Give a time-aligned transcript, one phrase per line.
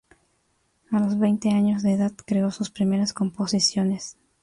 [0.89, 4.17] A los veinte años de edad creó sus primeras composiciones.